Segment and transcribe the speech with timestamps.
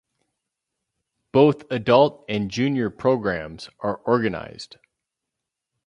[1.31, 4.77] Both adult and junior programmes are organized.